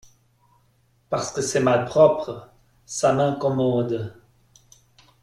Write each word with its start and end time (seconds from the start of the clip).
Parce 1.11 1.31
que 1.31 1.43
c’est 1.43 1.59
malpropre; 1.59 2.47
ça 2.87 3.13
m’incommode… 3.13 4.19